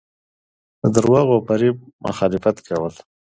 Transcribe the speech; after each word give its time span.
د 0.81 0.83
درواغو 0.95 1.33
او 1.37 1.43
فریب 1.47 1.77
مخالفت 2.05 2.57
کول. 2.67 2.93